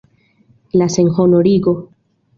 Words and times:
La 0.81 0.87
senhonorigo! 0.95 1.75